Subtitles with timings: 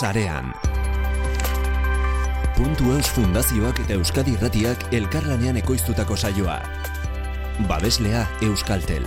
[0.00, 0.52] sarean.
[2.56, 6.58] Puntu Eus Fundazioak eta Euskadi Irratiak elkarlanean ekoiztutako saioa.
[7.68, 9.06] Babeslea Euskaltel.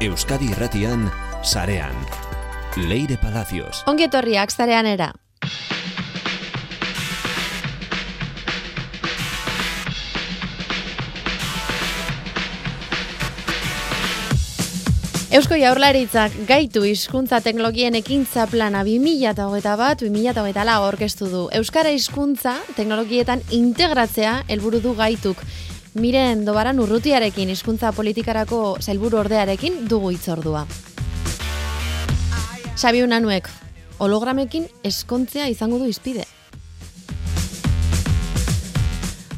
[0.00, 1.10] Euskadi Irratian
[1.42, 1.96] sarean.
[2.88, 3.84] Leire Palacios.
[3.86, 4.86] Ongi etorriak zarean
[15.34, 21.40] Eusko Jaurlaritzak gaitu hizkuntza teknologien ekintza plana 2021 bat 2024 lau orkestu du.
[21.58, 25.42] Euskara hizkuntza teknologietan integratzea helburu du gaituk.
[25.98, 30.62] Miren dobaran urrutiarekin hizkuntza politikarako sailburu ordearekin dugu itzordua.
[32.78, 33.50] Xabi Unanuek,
[33.98, 36.28] hologramekin eskontzea izango du izpide.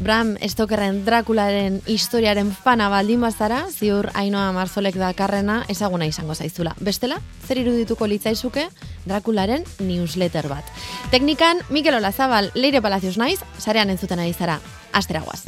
[0.07, 6.77] Bram Stokerren Drakularen historiaren fana baldin bazara, ziur Ainoa Marzolek dakarrena ezaguna izango zaizula.
[6.79, 8.69] Bestela, zer irudituko litzaizuke
[9.03, 10.71] Drakularen newsletter bat.
[11.11, 14.61] Teknikan, Mikel Olazabal, Leire Palacios naiz, sarean entzuten ari zara.
[14.95, 15.43] Asteragoaz.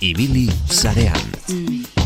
[0.00, 1.99] Ibili sarean.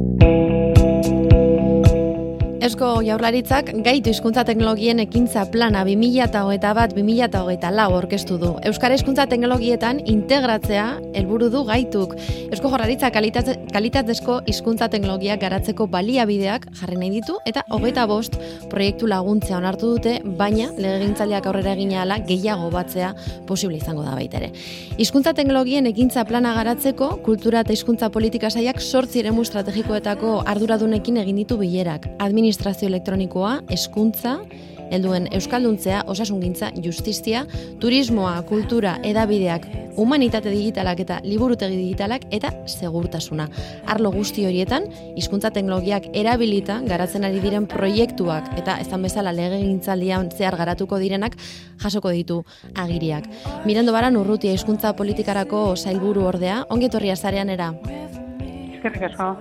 [0.00, 0.79] Música
[2.60, 8.50] Eusko Jaurlaritzak gaitu hizkuntza teknologien ekintza plana 2021 bat 2024 lau orkestu du.
[8.68, 10.84] Euskara hizkuntza teknologietan integratzea
[11.16, 12.12] helburu du gaituk.
[12.50, 13.16] Eusko Jaurlaritzak
[13.72, 18.36] kalitatezko hizkuntza teknologiak garatzeko baliabideak jarri nahi ditu eta hogeita bost
[18.68, 23.14] proiektu laguntzea onartu dute, baina legegintzaliak aurrera egin ala gehiago batzea
[23.48, 24.52] posible izango da baita ere.
[25.00, 31.40] Hizkuntza teknologien ekintza plana garatzeko kultura eta hizkuntza politika saiak sortzi eremu estrategikoetako arduradunekin egin
[31.40, 32.04] ditu bilerak.
[32.20, 34.40] Administ administrazio elektronikoa, hezkuntza,
[34.90, 37.44] helduen euskalduntzea, osasungintza, justizia,
[37.78, 43.46] turismoa, kultura, edabideak, humanitate digitalak eta liburutegi digitalak eta segurtasuna.
[43.86, 50.58] Arlo guzti horietan, hizkuntza teknologiak erabilita garatzen ari diren proiektuak eta ezan bezala legegintzaldian zehar
[50.58, 51.36] garatuko direnak
[51.78, 52.40] jasoko ditu
[52.74, 53.30] agiriak.
[53.64, 57.70] Mirando baran urrutia hizkuntza politikarako sailburu ordea, ongi etorria zarean era.
[58.74, 59.36] Eskerrik asko.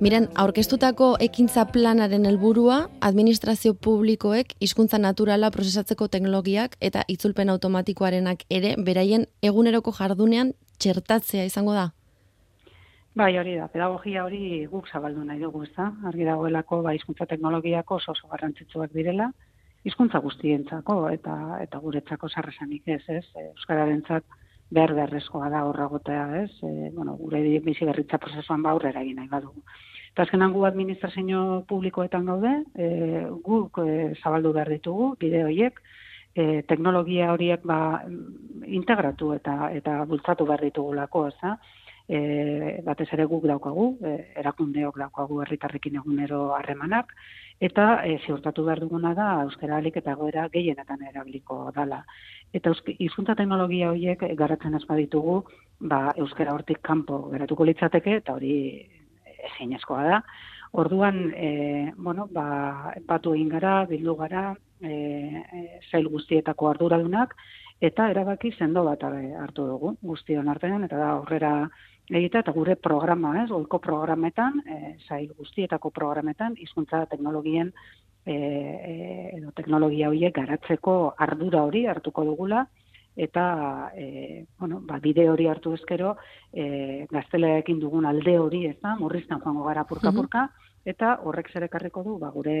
[0.00, 8.70] Miren, aurkeztutako ekintza planaren helburua administrazio publikoek hizkuntza naturala prozesatzeko teknologiak eta itzulpen automatikoarenak ere
[8.86, 11.90] beraien eguneroko jardunean txertatzea izango da.
[13.20, 13.68] Bai, hori da.
[13.68, 15.90] Pedagogia hori guk zabaldu nahi dugu, ezta?
[16.08, 19.28] Argi dagoelako ba hizkuntza teknologiako oso oso garrantzitsuak direla
[19.84, 23.26] hizkuntza guztientzako eta eta guretzako sarresanik ez, ez?
[23.50, 24.24] Euskararentzat
[24.70, 26.50] behar beharrezkoa da horragotea, ez?
[26.62, 29.64] E, bueno, gure bizi berritza prozesuan ba aurrera egin nahi badugu.
[30.12, 35.82] Eta azkenan gu administrazio publikoetan gaude, e, guk e, zabaldu behar ditugu, bide horiek,
[36.34, 37.80] e, teknologia horiek ba,
[38.66, 41.54] integratu eta eta bultzatu behar ditugulako, ez
[42.10, 47.14] e, batez ere guk daukagu, e, erakundeok daukagu herritarrekin egunero harremanak,
[47.60, 52.00] eta e, ziurtatu behar duguna da euskara alik eta goera gehienetan erabiliko dala.
[52.56, 55.42] Eta hizkuntza teknologia horiek garatzen ez baditugu,
[55.92, 58.54] ba, euskara hortik kanpo geratuko litzateke, eta hori
[59.52, 60.22] ezinezkoa da.
[60.80, 64.50] Orduan, e, bueno, ba, batu egin gara, bildu gara,
[64.80, 65.44] e,
[65.90, 67.34] zail guztietako arduradunak,
[67.80, 71.54] eta erabaki sendo bat hartu dugu guztion artean, eta da aurrera
[72.18, 77.72] egita, eta gure programa, ez, goiko programetan, e, zail guztietako programetan, hizkuntza teknologien,
[78.24, 78.94] e, e,
[79.38, 82.66] edo teknologia horiek garatzeko ardura hori hartuko dugula,
[83.16, 86.14] eta e, bueno, ba, bide hori hartu ezkero
[86.52, 90.48] e, gazteleekin dugun alde hori ez da, morriztan joango gara purka-purka,
[90.88, 92.56] eta horrek zerekarriko du, ba, gure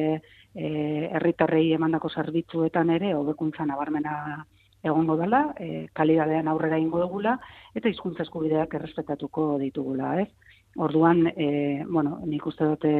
[0.54, 0.70] e,
[1.14, 4.44] herritarrei emandako zerbitzuetan ere, hobekuntza nabarmena
[4.82, 7.38] egongo dela, e, kalidadean aurrera ingo dugula,
[7.74, 10.28] eta hizkuntza eskubideak errespetatuko ditugula, ez?
[10.76, 12.92] Orduan, e, bueno, nik uste dute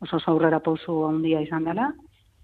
[0.00, 1.92] oso aurrera pausu handia izan dela,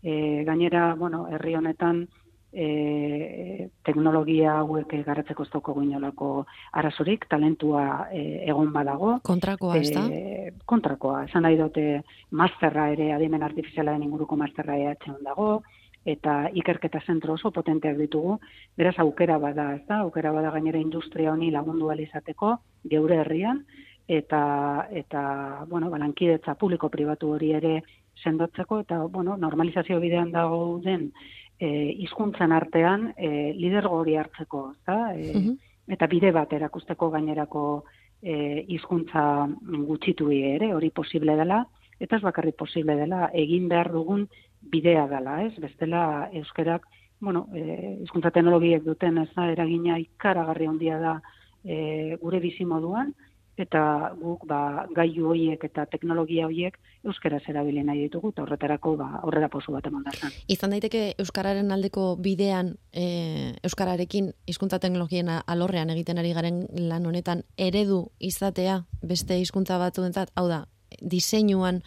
[0.02, 2.06] e, gainera, bueno, herri honetan,
[2.52, 6.30] e, teknologia hauek garatzeko ez dauko guinolako
[6.78, 9.18] arazorik, talentua e, egon badago.
[9.26, 10.06] Kontrakoa, ez da?
[10.10, 15.60] E, kontrakoa, esan nahi dute masterra ere, adimen artifizialaren inguruko masterra ehatzen dago,
[16.04, 18.38] eta ikerketa zentro oso potenteak ditugu,
[18.76, 22.56] beraz aukera bada, ez da, aukera bada gainera industria honi lagundu alizateko,
[22.88, 23.64] geure herrian,
[24.08, 25.22] eta, eta
[25.68, 27.74] bueno, balankidetza publiko-pribatu hori ere
[28.22, 31.12] sendotzeko, eta bueno, normalizazio bidean dago den
[31.60, 35.12] eh hizkuntzan artean e, lidergo hori hartzeko, ezta?
[35.14, 35.56] E,
[35.92, 37.84] eta bide bat erakusteko gainerako
[38.22, 39.48] eh hizkuntza
[39.88, 41.66] gutxitu ere hori posible dela
[41.98, 44.28] eta ez bakarrik posible dela egin behar dugun
[44.60, 45.54] bidea dela, ez?
[45.60, 46.86] Bestela euskerak,
[47.20, 51.20] bueno, eh hizkuntza teknologiek duten ez da eragina ikaragarri handia da
[51.64, 53.12] e, gure bizi moduan
[53.60, 59.08] eta guk ba gailu hoiek eta teknologia hoiek euskaraz erabili nahi ditugu eta horretarako ba
[59.22, 60.06] aurrera posu bat eman
[60.48, 67.42] Izan daiteke euskararen aldeko bidean e, euskararekin hizkuntza teknologien alorrean egiten ari garen lan honetan
[67.58, 70.64] eredu izatea beste hizkuntza batzuentzat, hau da,
[71.00, 71.82] diseinuan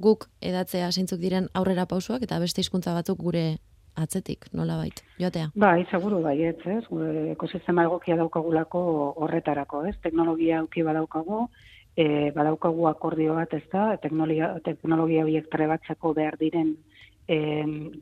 [0.00, 3.58] guk edatzea zeintzuk diren aurrera pausuak eta beste hizkuntza batzuk gure
[4.00, 5.50] atzetik, nola bait, joatea?
[5.58, 6.84] Bai, seguru bai, ez, ez,
[7.34, 8.80] ekosistema egokia daukagulako
[9.24, 11.42] horretarako, ez, teknologia auki badaukagu,
[11.96, 16.76] e, badaukagu akordio bat, ez da, teknologia, teknologia biek trebatzeko behar diren
[17.30, 17.36] e,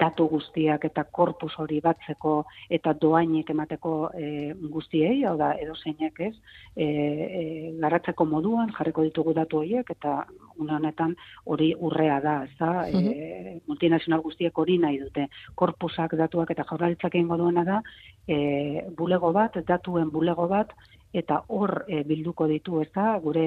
[0.00, 2.34] datu guztiak eta korpus hori batzeko
[2.72, 4.28] eta doainik emateko e,
[4.72, 6.32] guztiei, hau da, edo zeinek ez,
[6.74, 7.42] e, e,
[7.82, 10.14] garatzeko moduan jarriko ditugu datu horiek eta
[10.58, 11.14] una honetan
[11.44, 17.14] hori urrea da, ez da, e, multinazional guztiek hori nahi dute, korpusak datuak eta jaurlaritzak
[17.14, 17.82] egingo duena da,
[18.26, 20.72] e, bulego bat, datuen bulego bat,
[21.12, 23.46] eta hor e, bilduko ditu, ez da, gure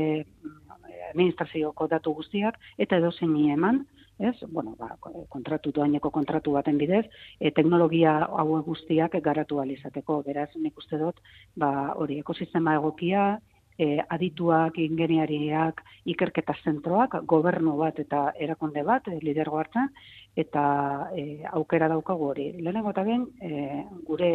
[1.12, 3.82] administrazioko datu guztiak, eta edo eman,
[4.30, 4.36] ez?
[4.48, 4.96] Bueno, ba,
[5.30, 7.06] kontratu doaineko kontratu baten bidez,
[7.40, 11.22] e, teknologia hau guztiak garatu alizateko, beraz, nik uste dut,
[11.56, 13.40] ba, hori, ekosistema egokia,
[13.82, 15.82] e, adituak, ingeniariak,
[16.14, 19.90] ikerketa zentroak, gobernu bat eta erakunde bat, e, lidergo hartzen,
[20.36, 22.52] eta e, aukera daukagu hori.
[22.62, 24.32] Lehenengo eta ben, e, gure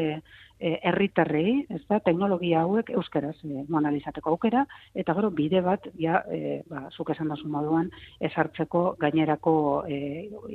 [0.59, 4.63] E, herritarrei, ez da, teknologia hauek euskaraz e, analizateko aukera,
[4.97, 7.91] eta gero bide bat, ja, e, ba, zuk esan dazu moduan,
[8.25, 9.53] esartzeko gainerako
[9.85, 9.99] e,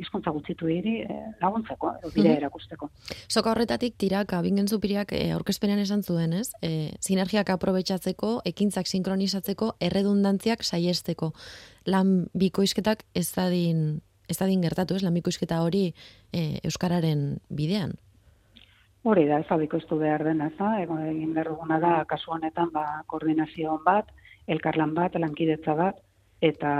[0.01, 2.41] izkuntza gutzitu diri e, laguntzeko, e, bide mhm.
[2.41, 2.89] erakusteko.
[3.29, 6.49] Soka horretatik tirak, abingen zupiriak e, aurkezpenean esan zuen, ez?
[6.65, 11.35] E, sinergiak aprobetsatzeko, ekintzak sinkronizatzeko, erredundantziak saiesteko.
[11.85, 15.03] Lan bikoizketak ez dadin, ez dadin gertatu, ez?
[15.03, 15.89] Lan bikoizketa hori
[16.31, 17.97] e, euskararen bidean.
[19.03, 23.79] Hori da, ez abikoiztu behar dena, ez da, egin berruguna da, kasu honetan, ba, koordinazio
[23.85, 24.11] bat,
[24.47, 26.01] elkarlan bat, lankidetza bat,
[26.41, 26.71] eta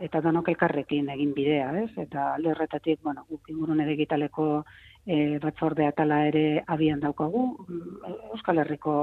[0.00, 1.90] eta danok elkarrekin egin bidea, ez?
[2.00, 4.46] Eta alde horretatik, bueno, guk ingurune digitaleko
[5.04, 7.44] e, batzordea tala ere abian daukagu,
[8.32, 8.96] Euskal Herriko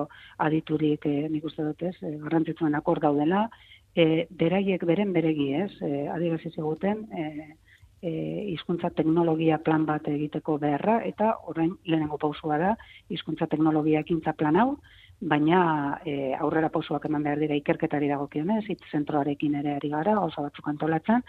[0.46, 1.96] aditurik e, nik uste dut, ez?
[2.02, 3.46] E, garrantzitsuen akor daudela,
[3.94, 5.72] e, beraiek beren beregi, ez?
[5.82, 7.67] E, Adigazi ziguten, e, e,
[8.02, 12.76] hizkuntza teknologia plan bat egiteko beharra eta orain lehenengo pausua da
[13.10, 14.78] hizkuntza teknologia ekintza plan hau
[15.20, 20.44] baina e, aurrera pausuak eman behar dira ikerketari dagokionez hitz zentroarekin ere ari gara oso
[20.46, 21.24] batzuk antolatzen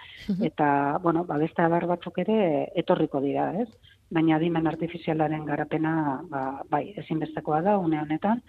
[0.44, 3.68] eta bueno ba beste abar batzuk ere etorriko dira ez
[4.10, 8.42] baina adimen artifizialaren garapena ba, bai ezinbestekoa da une honetan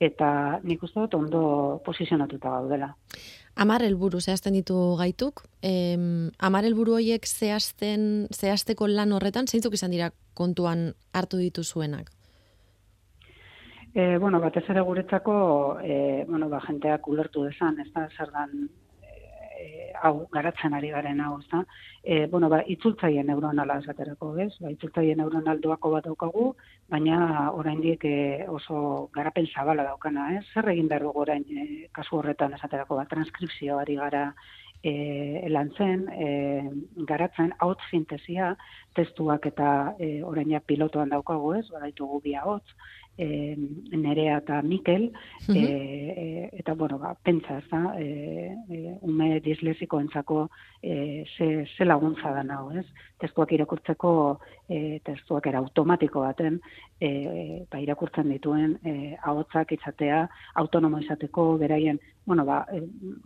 [0.00, 2.94] eta nik uste dut ondo posizionatuta gaudela.
[3.54, 5.44] Amar helburu zehazten ditu gaituk.
[5.62, 12.10] Em, amar helburu horiek zehazten, zehazteko lan horretan, zeintzuk izan dira kontuan hartu dituzuenak?
[13.94, 15.34] E, bueno, batez ere guretzako,
[15.86, 18.66] e, bueno, ba, jenteak ulertu desan, ez da, zer dan,
[20.02, 21.62] hau, garatzen ari garen hau, ez da.
[22.02, 24.50] E, bueno, ba, itzultzaien neuronala esaterako, ez?
[24.60, 26.48] Ba, itzultzaien neuronal doako bat daukagu,
[26.90, 28.16] baina oraindik e,
[28.48, 30.44] oso garapen zabala daukana, ez?
[30.52, 34.26] Zer egin behar dugu orain, e, kasu horretan esaterako, ba, transkripzioari gara
[34.84, 36.28] e, lantzen, e,
[37.08, 38.54] garatzen, hau sintesia,
[38.94, 41.66] testuak eta e, orainak pilotoan daukagu, ez?
[41.72, 42.36] Ba, ditugu bi
[43.18, 43.56] e,
[43.96, 45.12] Nerea eta Mikel,
[45.48, 50.48] e, eta, bueno, ba, pentsa, ez da, e, e, ume dislesiko entzako
[50.82, 52.86] e, ze, ze laguntza da nago, ez?
[53.22, 56.60] Testuak irakurtzeko, e, testuak era automatiko baten,
[57.00, 60.24] e, ba, irakurtzen dituen, e, ahotzak itzatea,
[60.60, 62.80] autonomo izateko, beraien, bueno, ba, e,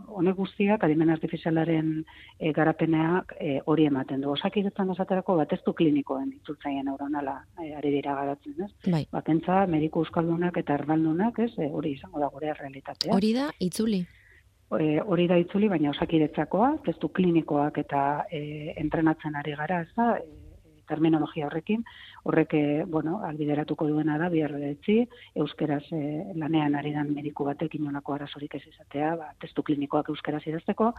[0.08, 1.92] honek guztiak, adimen artifizialaren
[2.38, 4.32] e, garapeneak e, hori ematen du.
[4.34, 8.70] Osak iretan esaterako, bat ez du klinikoen itzultzaien neuronala e, ari dira garatzen, ez?
[8.90, 9.04] Bai.
[9.12, 11.52] Ba, pentsa, mediku euskaldunak eta erbaldunak, ez?
[11.58, 13.14] E, hori izango da gure realitatea.
[13.14, 14.02] Hori da, itzuli?
[14.68, 20.10] E, hori da itzuli, baina osakiretzakoa, testu klinikoak eta e, entrenatzen ari gara, ez da,
[20.18, 20.47] e,
[20.88, 21.84] terminologia horrekin,
[22.24, 24.98] horrek, eh, bueno, albideratuko duena da, bihar etzi,
[25.38, 26.02] euskeraz e,
[26.36, 30.92] lanean ari dan mediku batek inolako arazorik ez izatea, ba, testu klinikoak euskeraz idazteko,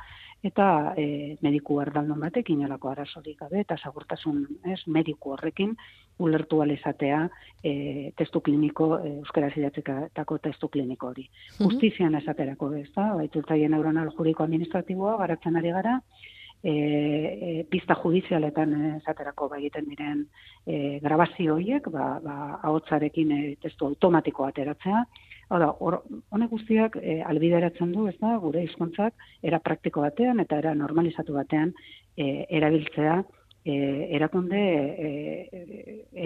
[0.44, 5.76] eta e, mediku ardaldon batek inolako arazorik gabe, eta sagurtasun ez, mediku horrekin
[6.20, 7.22] ulertu alizatea
[7.64, 11.30] e, testu kliniko, e, euskeraz idatzekatako testu kliniko hori.
[11.60, 16.00] Mm Justizian esaterako ez da, baitzultaien neuronal juriko administratiboa, garatzen ari gara,
[16.64, 20.26] e, e, pista judizialetan esaterako ba egiten diren
[20.66, 25.04] e, grabazio horiek, ba, ba, ahotsarekin e, testu automatiko ateratzea,
[25.50, 30.76] Hala, honek guztiak e, albideratzen du, ez da, gure hizkuntzak era praktiko batean eta era
[30.78, 31.72] normalizatu batean
[32.14, 33.16] e, erabiltzea
[33.66, 33.74] e,
[34.20, 35.10] erakunde e,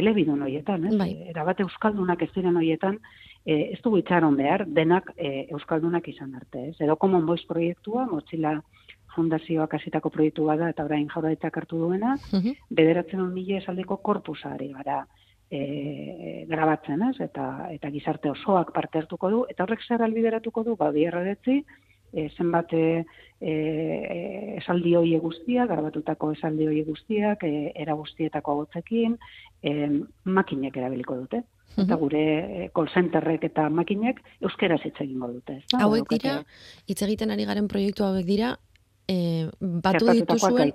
[0.02, 0.98] elebidun horietan, ez?
[1.00, 1.14] Bai.
[1.32, 3.00] Erabat euskaldunak ez diren horietan,
[3.46, 6.76] e, ez dugu itxaron behar, denak e, euskaldunak izan arte, ez?
[6.84, 8.58] Edo Common Voice proiektua, motxila
[9.16, 12.52] fundazioak hasitako proiektu da eta orain jaurlaritzak hartu duena, Mhm.
[12.70, 15.06] bederatzen hon mila esaldeko korpusari gara
[15.52, 17.20] e, grabatzen, ez?
[17.22, 21.64] Eta, eta gizarte osoak parte hartuko du, eta horrek zer albideratuko du, ba, bierredetzi,
[22.12, 23.06] e, zenbat e,
[23.40, 29.18] e, esaldi hoie guztiak, grabatutako esaldi hoie guztiak, e, era guztietako agotzekin,
[29.62, 29.74] e,
[30.26, 31.44] makinek erabiliko dute.
[31.74, 32.00] Eta Mhm.
[32.00, 32.24] gure
[32.66, 35.54] e, call centerrek eta makinek euskera hitz egingo dute.
[35.58, 35.80] Ez da?
[35.86, 36.44] Hauek dira,
[36.88, 38.58] hitz egiten ari garen proiektu hauek dira,
[39.14, 39.50] e,
[39.86, 40.74] batu dituzuen,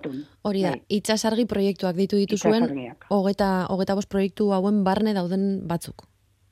[0.48, 0.84] hori da, Bai.
[1.00, 2.68] itsasargi proiektuak ditu dituzuen,
[3.14, 6.06] hogeta, hogeta bost proiektu hauen barne dauden batzuk.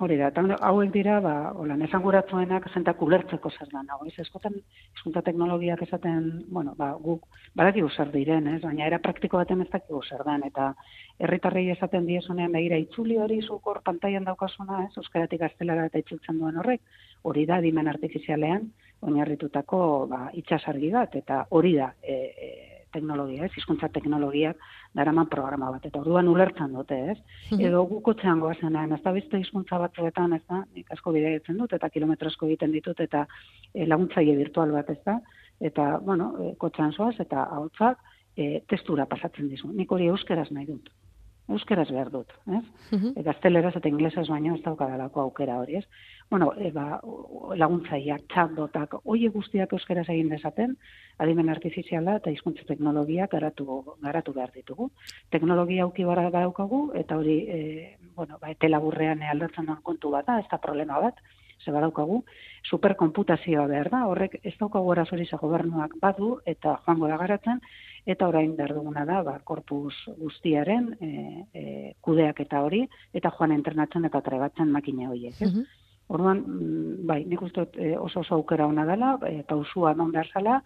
[0.05, 4.05] Hori da, eta hauek dira, ba, hola, nesanguratzuenak zentak ulertzeko zer da nago.
[4.05, 4.59] Ez eskotan,
[4.93, 7.25] hizkuntza teknologiak esaten, bueno, ba, guk
[7.57, 8.59] badakigu zer diren, ez?
[8.61, 10.75] baina era praktiko baten ez dakigu zer den, eta
[11.17, 14.93] herritarrei esaten diezunean begira itzuli hori zukor pantailan daukasuna, ez?
[15.01, 16.85] Euskaratik gaztelara eta itzultzen duen horrek,
[17.27, 18.69] hori da dimen artifizialean
[19.07, 19.81] oinarritutako
[20.11, 22.49] ba, itxasargi bat, eta hori da e, e,
[22.97, 23.53] teknologia, ez?
[23.59, 24.61] Hizkuntza teknologiak
[24.97, 27.17] daraman programa bat, eta orduan ulertzen dute, ez?
[27.59, 31.91] edo gukotzean goazenean, ez da beste hizkuntza batzuetan, ez da, nik asko bidegetzen dut, eta
[31.93, 33.27] kilometro egiten ditut, eta
[33.75, 35.19] e, laguntzaile virtual bat, ez da,
[35.61, 38.01] eta, bueno, e, kotzean zoaz, eta hautzak
[38.37, 39.73] e, testura pasatzen dizu.
[39.73, 40.93] Nik hori euskeraz nahi dut.
[41.47, 42.65] Euskeraz behar dut, ez?
[42.91, 43.13] Mhm.
[43.15, 45.85] E, gazteleraz eta inglesez baino ez daukadalako aukera hori, ez?
[46.31, 47.01] Bueno, e, ba,
[47.55, 50.75] laguntzaileak, chatbotak, hoie guztiak euskeraz egin dezaten,
[51.23, 54.91] adimen artifiziala eta hizkuntza teknologiak garatu, garatu behar ditugu.
[55.31, 60.27] Teknologia auki bara badaukagu, eta hori, e, bueno, ba, ete laburrean aldatzen den kontu bat
[60.27, 61.23] da, ez da problema bat,
[61.65, 62.23] ze badaukagu,
[62.71, 67.63] superkomputazioa behar da, horrek ez daukagu arazorik ze gobernuak badu, eta joango da garatzen,
[68.07, 71.11] eta orain behar duguna da, ba, korpus guztiaren e,
[71.53, 71.65] e,
[72.01, 72.85] kudeak eta hori,
[73.15, 75.41] eta joan entrenatzen eta trebatzen makina horiek.
[75.43, 75.67] Mhm.
[76.15, 80.31] Orduan, mm, bai, nik uste e, oso oso aukera ona dela, e, pausua non behar
[80.33, 80.61] zala,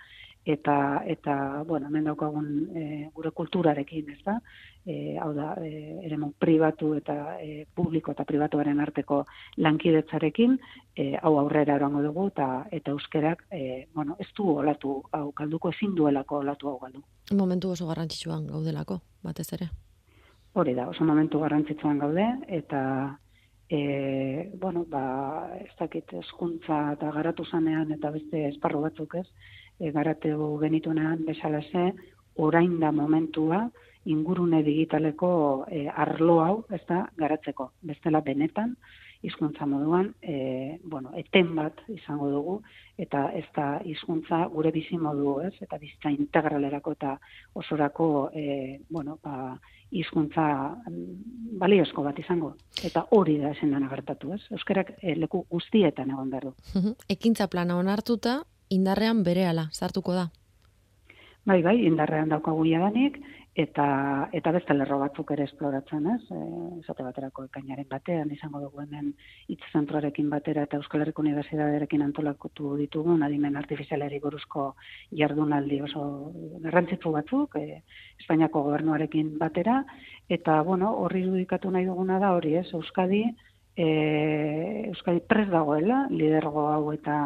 [0.45, 4.39] eta, eta bueno, hemen daukagun e, gure kulturarekin, ez da?
[4.87, 9.25] E, hau da, e, eremu pribatu eta e, publiko eta pribatuaren arteko
[9.61, 10.57] lankidetzarekin,
[10.97, 15.75] e, hau aurrera erango dugu, eta, eta euskerak, e, bueno, ez du olatu hau galduko,
[15.77, 17.05] ezin duelako olatu hau galdu.
[17.37, 19.71] Momentu oso garrantzitsuan gaudelako, batez ere.
[20.55, 22.81] Hori da, oso momentu garrantzitsuan gaude, eta
[23.71, 29.29] e, bueno, ba, ez dakit eskuntza eta garatu zanean eta beste esparru batzuk ez,
[29.81, 31.91] e, garatu genituenean bezalase,
[32.37, 33.69] orain da momentua
[34.05, 37.71] ingurune digitaleko e, arlo hau, ez da, garatzeko.
[37.83, 38.77] Bestela benetan,
[39.23, 42.55] hizkuntza moduan, e, bueno, eten bat izango dugu,
[43.01, 45.53] eta ez da hizkuntza gure bizi modu, ez?
[45.61, 47.19] Eta bizitza integralerako eta
[47.61, 49.59] osorako, e, bueno, ba,
[49.91, 50.47] hizkuntza
[50.89, 52.55] mm, baliozko bat izango.
[52.85, 54.41] Eta hori da ezin dena gertatu, ez?
[54.57, 56.95] Euskarak e, leku guztietan egon behar du.
[57.13, 60.31] Ekintza plana onartuta, indarrean berehala sartuko da.
[61.45, 63.17] Bai, bai, indarrean daukagu jadanik,
[63.57, 66.21] eta, eta beste lerro batzuk ere esploratzen, ez?
[66.31, 66.41] E,
[66.83, 69.11] esate baterako ekainaren batean, izango dugu hemen
[69.51, 74.75] hitz zentroarekin batera eta Euskal Herriko Unibertsitatearekin antolatu ditugun adimen artifizialari buruzko
[75.23, 76.05] jardunaldi oso
[76.63, 77.83] garrantzitsu batzuk, e,
[78.21, 79.83] Espainiako gobernuarekin batera,
[80.29, 82.69] eta, bueno, horri irudikatu nahi duguna da hori, ez?
[82.77, 83.25] Euskadi,
[83.77, 83.87] e,
[84.93, 87.21] Euskadi pres dagoela, lidergo hau eta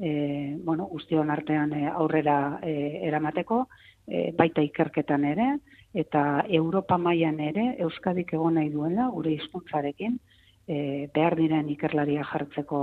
[0.00, 3.66] e, bueno, guztion artean e, aurrera e, eramateko,
[4.08, 5.52] e, baita ikerketan ere,
[5.94, 10.18] eta Europa mailan ere Euskadik egon nahi duela gure hizkuntzarekin,
[10.66, 12.80] e, behar diren ikerlaria jartzeko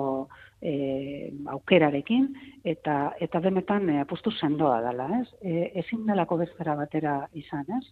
[0.62, 2.28] e, aukerarekin,
[2.64, 5.28] eta eta benetan e, apustu sendoa dela, ez?
[5.42, 7.86] E, ezin delako bezera batera izan, ez?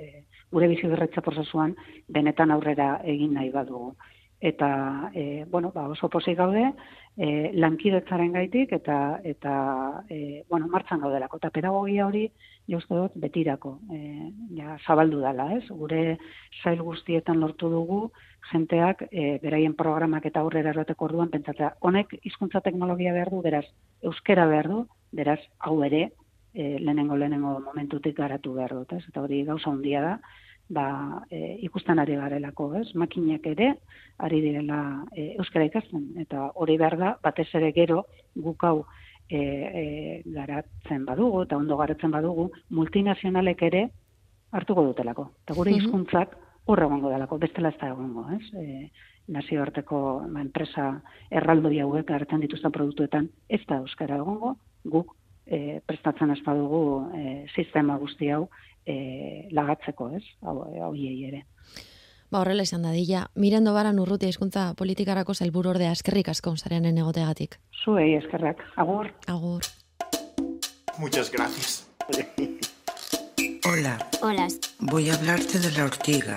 [0.00, 0.90] E, gure bizi
[1.22, 1.76] prozesuan
[2.08, 3.94] benetan aurrera egin nahi badugu
[4.42, 6.64] eta e, bueno, ba, oso pozik gaude
[7.16, 9.52] e, lankidetzaren gaitik eta eta
[10.10, 12.24] e, bueno, martxan gaudelako eta pedagogia hori
[12.66, 15.62] jo uste dut betirako e, ja zabaldu dela, ez?
[15.70, 16.18] Gure
[16.62, 18.00] sail guztietan lortu dugu
[18.50, 23.64] jenteak e, beraien programak eta aurrera eroteko orduan pentsatzea, honek hizkuntza teknologia behar du, beraz
[24.02, 24.84] euskera behar du,
[25.14, 26.08] beraz hau ere
[26.52, 29.04] e, lehenengo lehenengo momentutik garatu behar dut, ez?
[29.06, 30.16] Eta hori gauza handia da,
[30.72, 32.88] ba, e, ikusten ari garelako, ez?
[32.96, 33.74] Makinak ere
[34.18, 38.86] ari direla e, euskara ikasten eta hori behar da batez ere gero guk hau
[39.28, 43.86] e, e, garatzen badugu eta ondo garatzen badugu multinazionalek ere
[44.52, 45.30] hartuko dutelako.
[45.44, 45.80] Eta gure Mhm.
[45.80, 46.36] hizkuntzak
[46.66, 48.44] hor egongo delako, bestela ez da egongo, ez?
[48.54, 48.90] E,
[49.28, 49.98] nazioarteko
[50.32, 51.00] ba, enpresa
[51.30, 55.14] erraldoi hauek hartzen dituzten produktuetan ez da euskara egongo, guk
[55.46, 58.48] e, prestatzen ez badugu e, sistema guzti hau
[58.86, 61.44] e, lagatzeko, ez, hau, hauiei ere.
[62.32, 66.98] Ba, horrela izan da, dila, mirendo baran urrutia hizkuntza politikarako zailburu ordea eskerrik asko zareanen
[66.98, 67.58] egoteagatik.
[67.84, 69.12] Zuei eskerrak, agur.
[69.28, 69.68] Agur.
[70.98, 71.88] Muchas gracias.
[73.68, 73.98] Hola.
[74.22, 74.48] Hola.
[74.80, 76.36] Voy a hablarte de la ortiga.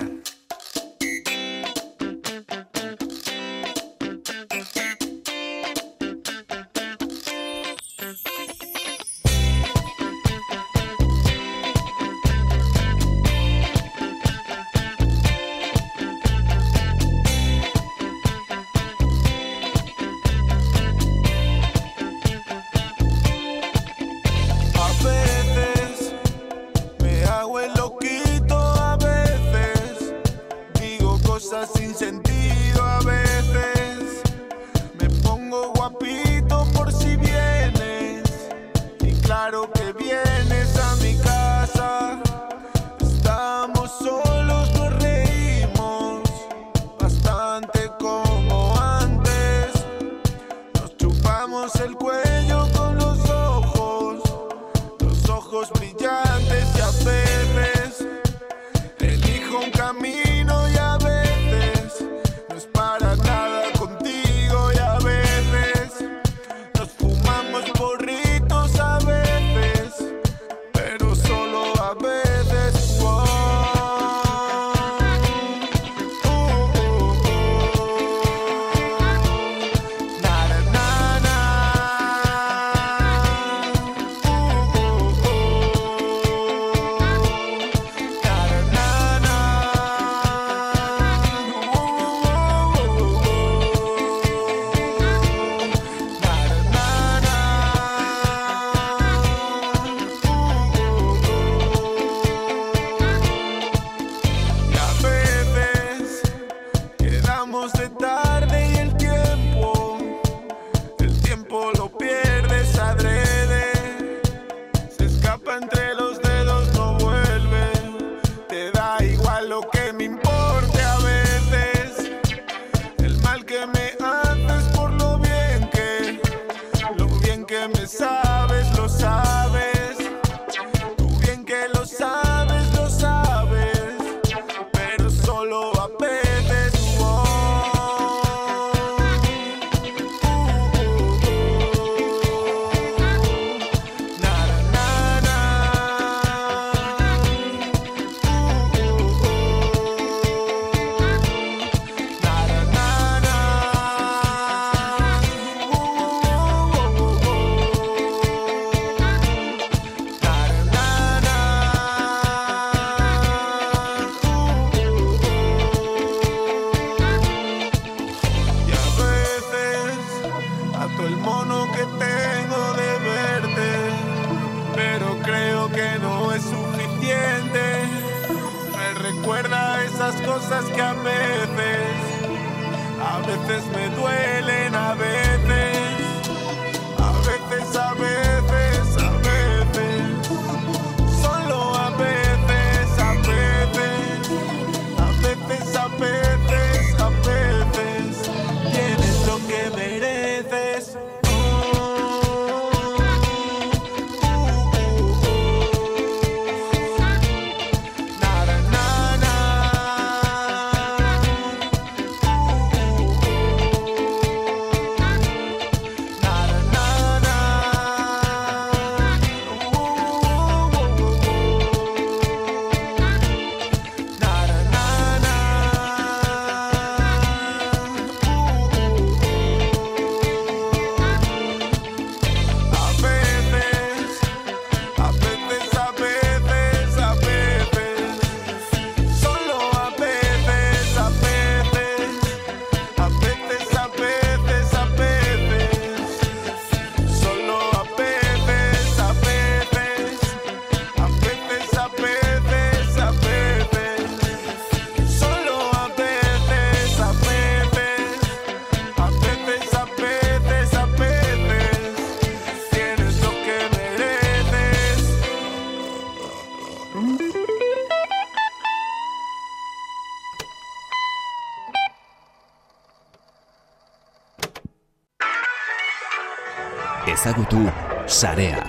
[278.16, 278.64] sarea.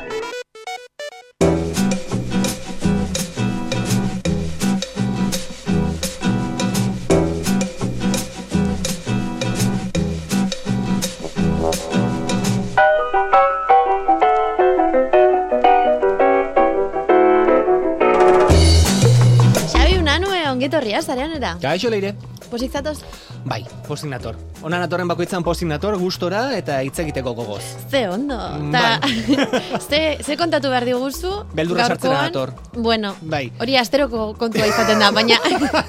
[19.70, 21.54] Xabi, unanue, ongetorria, zarean eta?
[21.62, 22.16] Kaixo, leire.
[22.50, 22.98] Pozik zatoz?
[23.46, 24.34] Bai, postik nator.
[24.66, 27.62] Ona natorren bakoitzan postik nator, gustora eta hitz egiteko gogoz.
[27.86, 28.34] Ze ondo.
[28.72, 28.98] Ta,
[29.88, 31.30] ze, ze kontatu behar diguzu?
[31.54, 32.32] Beldurra sartzera gaurkoan?
[32.32, 32.82] nator.
[32.82, 33.52] Bueno, Bai.
[33.62, 35.38] hori asteroko kontua izaten da, baina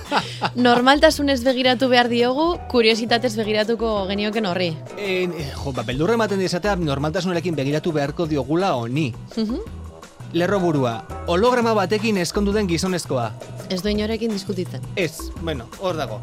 [0.68, 4.70] normaltasunez begiratu behar diogu, kuriositatez begiratuko genioken horri.
[4.94, 9.10] E, jo, ba, beldurra ematen dizatea normaltasunarekin begiratu beharko diogula honi.
[9.36, 9.58] Mhm.
[9.58, 9.87] Lerro
[10.34, 13.32] burua, holograma batekin eskondu den gizonezkoa.
[13.70, 14.82] Ez du inorekin diskutitzen.
[14.96, 16.22] Ez, bueno, hor dago.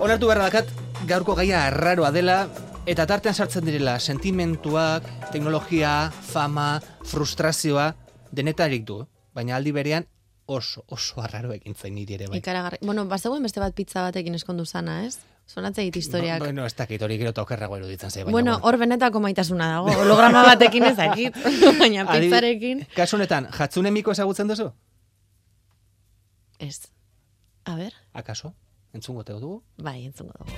[0.00, 0.68] Onartu behar dakat,
[1.06, 2.48] gaurko gaia arraroa dela,
[2.86, 7.94] eta tartean sartzen direla sentimentuak, teknologia, fama, frustrazioa,
[8.32, 9.06] denetarik du.
[9.34, 10.06] Baina aldi berean
[10.46, 12.38] oso, oso arraro egin zain niri ere bai.
[12.38, 12.78] Ikaragarri.
[12.82, 15.18] Bueno, bazegoen beste bat pizza batekin eskondu zana, ez?
[15.46, 16.38] Zonatze dit historiak.
[16.40, 18.24] Ba, bueno, ez dakit hori gero tokerrago eruditzen zai.
[18.24, 19.92] Bueno, hor benetako maitasuna dago.
[20.00, 21.36] Holograma batekin ez dakit.
[21.80, 22.86] baina Adi- pizzarekin.
[22.96, 24.70] Kasu honetan, jatzune miko ezagutzen duzu?
[26.58, 26.80] Ez.
[27.64, 28.54] A ber, Akaso?
[28.94, 29.62] Entzungo teo dugu?
[29.76, 30.50] bai, entzungo dugu.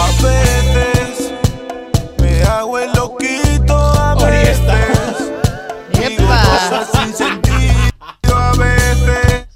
[0.00, 1.32] A veces
[2.20, 4.60] me hago el loquito, a veces
[6.00, 6.42] Epa!
[6.44, 7.90] cosas sin sentido,
[8.34, 9.46] a veces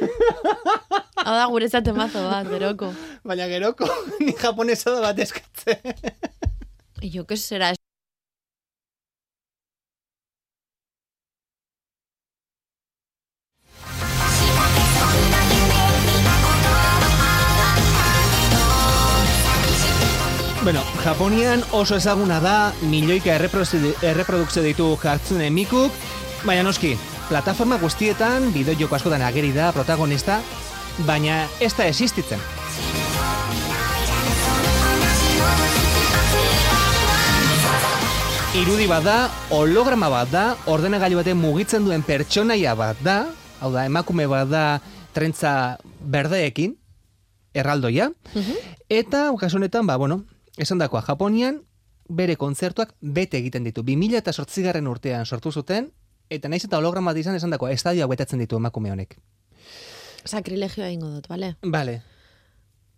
[1.24, 2.90] Hau da guretzat emazo bat, beroko.
[3.24, 3.88] Baina geroko,
[4.24, 5.80] ni japonesa da bat eskatze.
[7.00, 7.72] Jo, que será?
[20.64, 25.92] bueno, Japonian oso ezaguna da milioika erreprodukzio ditu jatzune mikuk,
[26.44, 26.94] baina noski,
[27.28, 30.38] plataforma guztietan bideo joko askotan ageri da protagonista,
[31.02, 32.38] baina ez da existitzen.
[38.54, 39.16] Irudi bat da,
[39.50, 43.16] holograma bat da, ordenagailu baten mugitzen duen pertsonaia bat da,
[43.58, 44.64] hau da, emakume bat da
[45.14, 46.76] trentza berdeekin,
[47.54, 48.12] erraldoia,
[48.86, 50.22] eta kasu honetan, ba, bueno,
[50.56, 51.64] esan dakoa, Japonian
[52.08, 53.82] bere kontzertuak bete egiten ditu.
[53.82, 55.90] 2000 eta garren urtean sortu zuten,
[56.30, 59.18] eta naiz eta holograma bat izan esan dakoa, estadioak betatzen ditu emakume honek.
[60.24, 61.54] Sakrilegioa ingo dut, bale?
[61.62, 62.00] Vale.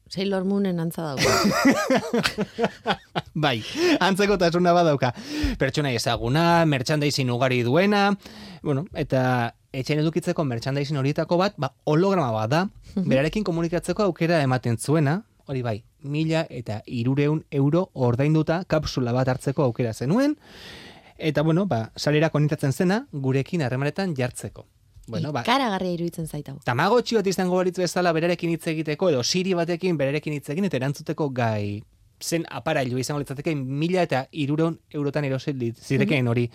[0.09, 1.23] Sailor Moonen antza dago.
[3.45, 3.59] bai,
[3.99, 5.11] antzeko tasuna badauka.
[5.59, 8.12] Pertsona ezaguna, merchandising ugari duena,
[8.62, 12.62] bueno, eta etxen edukitzeko merchandising horietako bat, ba, holograma bat da,
[12.95, 15.19] berarekin komunikatzeko aukera ematen zuena,
[15.51, 20.39] hori bai, mila eta irureun euro ordainduta kapsula bat hartzeko aukera zenuen,
[21.19, 24.69] eta bueno, ba, salera konitatzen zena, gurekin harremanetan jartzeko.
[25.07, 26.57] Bueno, ba, Ikaragarria iruditzen zaitau.
[26.66, 30.81] Tamagotchi bat izango balitz bezala berarekin hitz egiteko edo Siri batekin berarekin hitz egin eta
[30.81, 31.83] erantzuteko gai
[32.23, 36.49] zen aparailu izango litzateke mila eta irureun eurotan erosit zirekeen hori.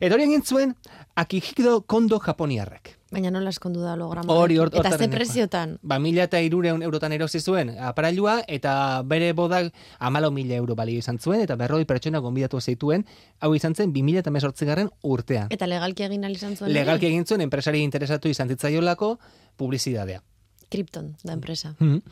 [0.00, 0.74] Eta hori egin zuen
[1.16, 2.96] Akihito Kondo Japoniarrek.
[3.14, 4.32] Baina nola eskondu da holograma.
[4.32, 5.78] Hori hor- Eta ze preziotan.
[5.82, 10.98] Ba, mila eta irureun eurotan erosi zuen aparailua eta bere bodak amalo mila euro balio
[10.98, 13.06] izan zuen eta berroi pertsona gonbidatu zituen
[13.40, 14.30] hau izan zen 2000 eta
[14.66, 15.48] garren urtean.
[15.50, 16.72] Eta legalki egin izan zuen.
[16.72, 19.18] Legalki egin zuen enpresari interesatu izan zitzaiolako
[19.56, 20.20] publizidadea.
[20.74, 21.76] Krypton, da enpresa.
[21.78, 22.02] Mhm.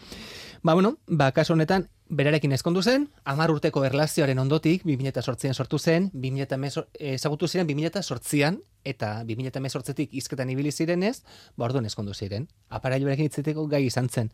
[0.63, 6.11] Ba, bueno, ba, kasu honetan, berarekin ezkondu zen, amar urteko erlazioaren ondotik, 2008an sortu zen,
[6.15, 11.23] 2000 ezagutu ziren 2008an, eta 2008tik izketan ibili zirenez,
[11.57, 12.47] ba, orduan ezkondu ziren.
[12.69, 14.31] Aparailu berekin itzeteko gai izan zen.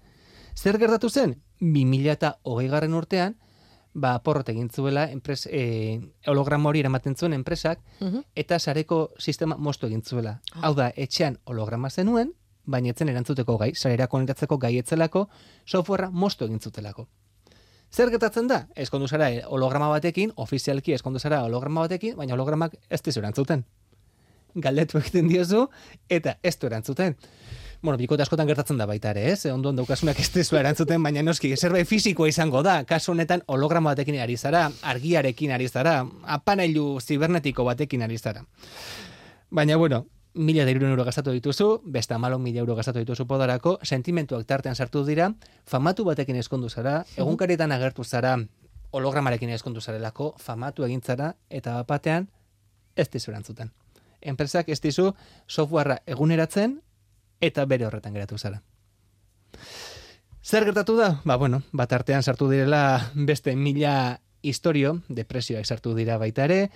[0.54, 1.38] Zer gertatu zen?
[1.60, 3.36] 2008 garren urtean,
[3.94, 8.20] ba, porrot egin zuela, enpres, e, holograma hori eramaten zuen enpresak, Mhm.
[8.36, 10.40] eta sareko sistema moztu egin zuela.
[10.60, 12.34] Hau da, etxean holograma zenuen,
[12.68, 15.26] baina etzen erantzuteko gai, sarera konektatzeko gai etzelako,
[15.66, 17.08] softwarea moztu egin zutelako.
[17.88, 18.66] Zer gertatzen da?
[18.76, 23.64] Eskondu zara eh, holograma batekin, ofizialki eskondu zara holograma batekin, baina hologramak ez dizu erantzuten.
[24.54, 25.68] Galdetu egiten diozu,
[26.12, 27.16] eta ez du erantzuten.
[27.80, 29.46] Bueno, bikote askotan gertatzen da baita ere, ez?
[29.46, 32.82] Ondoan daukasunak ez dizu erantzuten, baina noski, zerbait fisikoa izango da.
[32.84, 36.02] Kasu honetan holograma batekin ari zara, argiarekin ari zara,
[36.36, 38.44] apanailu zibernetiko batekin ari zara.
[39.54, 40.04] Baina, bueno,
[40.38, 45.04] mila da euro gastatu dituzu, beste amalo mila euro gastatu dituzu podarako, sentimentuak tartean sartu
[45.04, 45.32] dira,
[45.66, 48.38] famatu batekin eskondu zara, egunkarietan agertu zara,
[48.90, 52.28] hologramarekin eskondu zarelako, famatu egin zara, eta batean,
[52.96, 53.72] ez dizu erantzuten.
[54.22, 55.12] Enpresak ez dizu
[55.46, 56.80] softwarea eguneratzen,
[57.40, 58.62] eta bere horretan geratu zara.
[60.42, 61.20] Zer gertatu da?
[61.24, 66.70] Ba, bueno, bat artean sartu direla beste mila historio, depresioak sartu dira baita ere,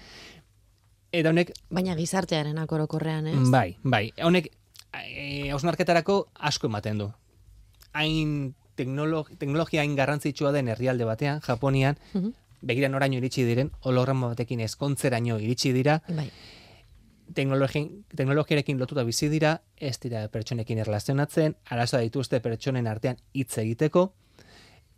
[1.13, 3.51] eta honek Baina gizartearen akorokorrean, ez?
[3.51, 4.13] Bai, bai.
[4.23, 4.49] Honek
[4.93, 7.11] e, hausnarketarako asko ematen du.
[7.93, 12.33] Hain teknolog, teknologia hain garrantzitsua den herrialde batean, Japonian, Mhm.
[12.63, 16.31] begira noraino iritsi diren, holograma batekin ezkontzeraino iritsi dira, Bai.
[17.35, 24.13] teknologi, teknologiarekin lotuta bizi dira, ez dira pertsonekin erlazionatzen, arazoa dituzte pertsonen artean hitz egiteko,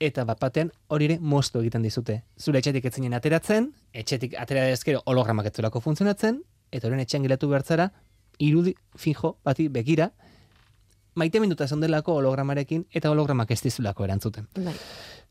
[0.07, 2.21] eta bat batean hori ere moztu egiten dizute.
[2.41, 7.91] Zure etxetik etzinen ateratzen, etxetik atera ezkero hologramak etzulako funtzionatzen, eta horren etxean gilatu behartzara,
[8.43, 10.11] irudi fijo bati begira,
[11.15, 14.49] maite minduta zondelako hologramarekin, eta hologramak ez dizulako erantzuten.
[14.59, 14.75] Bai.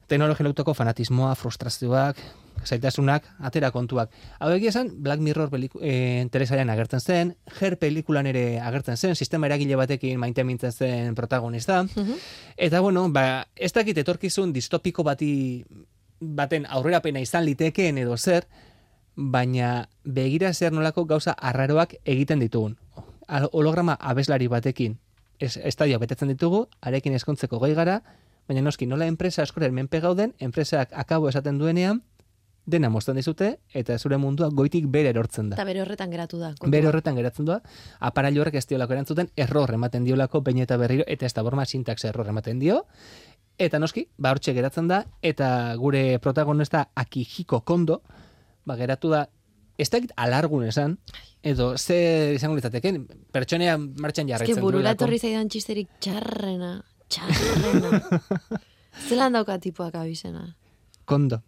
[0.07, 2.17] Teknologia lotoko fanatismoa, frustrazioak,
[2.65, 4.11] zaitasunak, atera kontuak.
[4.39, 9.47] Hau egia esan, Black Mirror peliku, e, agertzen zen, Her pelikulan ere agertzen zen, sistema
[9.47, 11.83] eragile batekin maite mintzen zen protagonista.
[11.83, 12.13] Mhm.
[12.57, 15.63] Eta bueno, ba, ez dakit etorkizun distopiko bati
[16.19, 18.45] baten aurrerapena izan litekeen edo zer,
[19.15, 22.77] baina begira zer nolako gauza arraroak egiten ditugun.
[23.51, 24.99] Holograma abeslari batekin
[25.39, 28.01] es, estadio betetzen ditugu, arekin eskontzeko gai gara,
[28.47, 32.01] baina noski nola enpresa askoren menpe gauden, enpresak akabo esaten duenean,
[32.65, 35.57] dena mozten dizute, eta zure mundua goitik bere erortzen da.
[35.57, 36.53] Eta bere horretan geratu da.
[36.53, 36.71] kontua.
[36.71, 37.59] Bere horretan geratzen doa,
[37.99, 41.65] aparailu horrek ez diolako erantzuten, error ematen diolako behin eta berriro, eta ez da borma
[41.65, 42.85] sintax error ematen dio,
[43.59, 48.01] eta noski, ba hortxe geratzen da, eta gure protagonista Akihiko Kondo,
[48.65, 49.27] ba geratu da,
[49.77, 50.97] ez dakit alargun esan,
[51.43, 53.03] edo ze izango litzateken,
[53.33, 55.03] pertsonea martxan jarraitzen burura duelako.
[55.03, 56.77] etorri zaidan txisterik txarrena,
[57.13, 58.01] txarrena.
[59.07, 60.47] Zelan dauka tipoak abizena?
[61.05, 61.41] Kondo.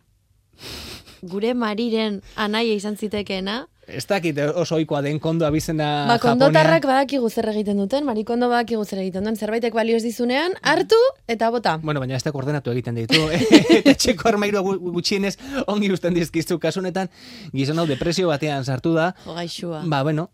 [1.25, 6.21] Gure mariren anaia izan zitekeena, Ez dakit oso ohikoa den kondo abizena Ba, Japonean.
[6.39, 10.97] kondotarrak badakigu zer egiten duten, marikondo badakigu zer egiten duen, zerbaitek balio ez dizunean, hartu
[11.27, 11.77] eta bota.
[11.83, 13.21] Bueno, baina ez da koordenatu egiten ditu.
[13.77, 14.63] eta txeko armairu
[14.95, 15.35] gutxienez
[15.67, 17.11] ongi usten dizkizu kasunetan
[17.53, 19.11] gizon hau depresio batean sartu da.
[19.25, 19.83] Jo, gaixua.
[19.85, 20.31] Ba, bueno,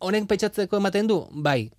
[0.00, 1.70] honek pentsatzeko ematen du, bai,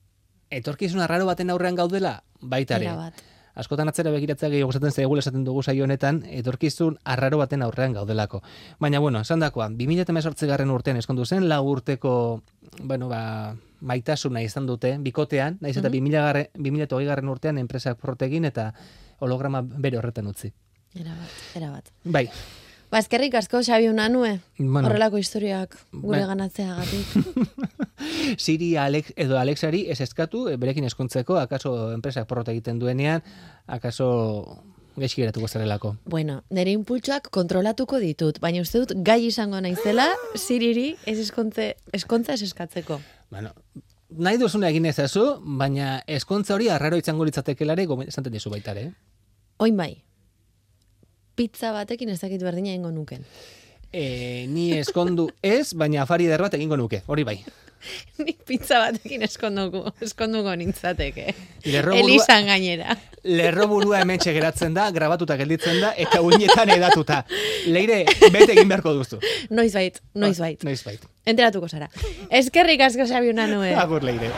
[0.52, 2.86] etorkizun arraro baten aurrean gaudela, baitare.
[2.86, 3.24] Erabat.
[3.58, 8.44] Askotan atzera begiratzea gehiago esaten zaigula esaten dugu saio honetan, etorkizun arraro baten aurrean gaudelako.
[8.80, 12.12] Baina, bueno, esan dakoa, 2018 garren urtean eskondu zen, lau urteko,
[12.84, 18.46] bueno, ba, maitasuna izan dute, bikotean, naiz eta 2000 garren, 2008 garren urtean enpresak protegin
[18.46, 18.70] eta
[19.26, 20.54] holograma bere horretan utzi.
[20.94, 21.92] Erabat, erabat.
[22.06, 22.28] Bai,
[22.90, 24.88] Ba, eskerrik asko, Xabi Unanue, Bueno.
[24.88, 26.28] horrelako historiak gure Bai.
[26.28, 27.08] ganatzeagatik.
[28.38, 33.24] Siri Alex, edo Alexari ez eskatu, e, berekin eskontzeko, akaso enpresak porrota egiten duenean,
[33.68, 34.64] akaso
[34.96, 35.98] gaizki geratuko zarelako.
[36.06, 42.34] bueno, nire impultsuak kontrolatuko ditut, baina uste dut gai izango naizela, ziriri ez eskontze, eskontza
[42.34, 43.02] ez eskatzeko.
[43.30, 43.52] Bueno,
[44.10, 48.82] nahi duzuna egin ezazu, baina eskontza hori arraro izango litzatekelare gomen- esaten dizu baitare.
[48.82, 48.92] Eh?
[49.60, 50.04] Oin bai,
[51.38, 53.24] pizza batekin ez dakit berdina egingo nuken.
[53.94, 57.38] E, ni eskondu ez, baina afari eder bat egingo nuke, hori bai.
[58.26, 61.28] Nik pizza batekin eskonduko, eskonduko nintzateke.
[61.70, 62.98] Lerro burua- Elizan gainera.
[63.28, 67.24] Lerro burua geratzen da, grabatuta gelditzen da, eta uinetan edatuta.
[67.68, 69.20] Leire, bete egin beharko duzu.
[69.50, 70.64] Noiz bait, noiz bait.
[70.64, 71.06] Noiz bait.
[71.26, 71.90] Enteratuko zara.
[72.30, 73.76] Eskerrik asko Xabi Unanue.
[73.76, 74.32] Agur, Leire.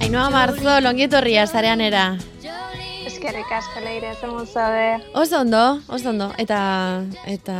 [0.00, 2.31] Ainhoa Marzo, longietorria zareanera.
[3.32, 4.88] Eskerrik asko leire, zen zaude.
[5.16, 6.26] Oso ondo, oso ondo.
[6.36, 7.54] Eta, eta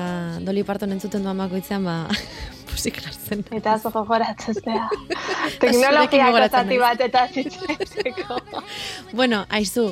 [0.45, 1.95] Doli Parton entzuten duan bakoitzean, ba,
[2.73, 3.41] musik jartzen.
[3.57, 4.53] Eta zo gogoratzea.
[4.61, 6.83] zurekin Teknologiako gogoratzen zati naiz.
[6.83, 8.37] bat eta zitzeko.
[9.17, 9.87] Bueno, aizu,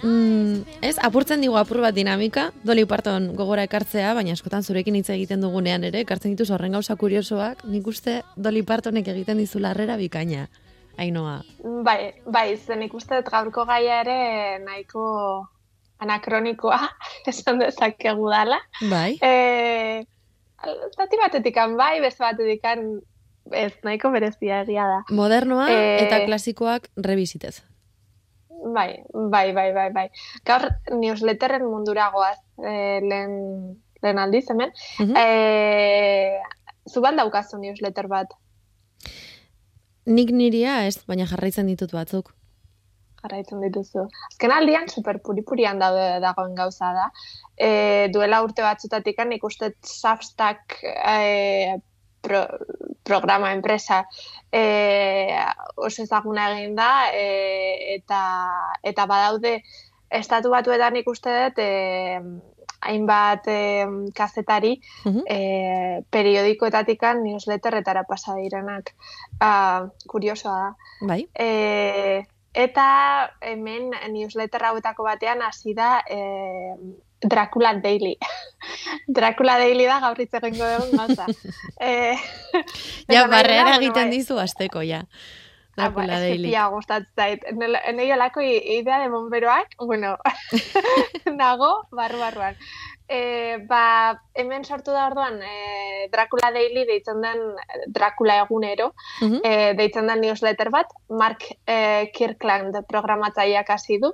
[0.00, 5.10] mm, ez, apurtzen digu apur bat dinamika, Doli Parton gogora ekartzea, baina askotan zurekin hitz
[5.12, 10.00] egiten dugunean ere, ekartzen dituz horren gauza kuriosoak, nik uste Doli Partonek egiten dizu larrera
[10.00, 10.46] bikaina.
[10.98, 11.42] Ainhoa.
[11.84, 14.18] bai, bai, zen ikuste gaurko gaia ere
[14.64, 15.04] nahiko
[16.02, 16.80] anakronikoa,
[17.30, 18.58] esan dezakegu dala.
[18.90, 19.18] Bai.
[19.22, 20.02] E,
[20.96, 22.84] zati batetikan bai, beste batetikan
[23.54, 25.00] ez nahiko berezia egia da.
[25.14, 27.60] Modernoa Eh, eta klasikoak rebizitez.
[28.74, 30.08] Bai, bai, bai, bai, bai.
[30.44, 33.38] Gaur newsletterren mundura goaz, e, lehen,
[34.02, 34.74] lehen aldiz hemen.
[34.98, 35.14] Mhm.
[35.16, 36.40] e,
[36.88, 38.34] zu ban daukazu newsletter bat,
[40.08, 42.34] Nik niria ez, baina jarraitzen ditut batzuk.
[43.18, 44.04] jarraitzen dituzu.
[44.28, 47.06] Azken aldian, super puripurian daude dagoen gauza da.
[47.56, 47.70] E,
[48.14, 51.80] duela urte batzutatik nik uste Substack e,
[52.22, 52.44] pro,
[53.02, 54.04] programa enpresa
[54.52, 54.62] e,
[55.76, 58.22] oso ezaguna egin da e, eta,
[58.82, 59.58] eta badaude
[60.20, 61.68] estatu batuetan ikuste dut e,
[62.80, 65.22] hainbat e, kazetari Mhm.
[65.26, 68.94] e, periodikoetatikan newsletterretara pasa direnak.
[69.40, 70.74] Ah, kuriosoa da.
[71.06, 71.26] Bai?
[71.38, 72.22] E,
[72.54, 76.18] eta hemen newsletter hauetako batean hasi da e,
[77.20, 78.16] Dracula Daily.
[79.08, 81.26] Dracula Daily da gaur hitz egingo dugun gauza.
[81.80, 82.14] e,
[83.12, 84.16] Ja, barrera egiten bai.
[84.18, 85.02] dizu asteko, ja.
[86.20, 86.48] Daily.
[86.48, 87.44] pila gustatzen zait.
[87.94, 90.16] Nei olako idea de bomberoak, bueno,
[91.40, 92.56] nago barru-barruan.
[93.08, 97.38] E, ba, hemen sortu da orduan e, Dracula Daily deitzen den
[97.88, 98.90] Dracula egunero,
[99.22, 99.40] Mhm.
[99.44, 104.12] e, deitzen den newsletter bat, Mark e, Kirkland programatzaileak hasi du,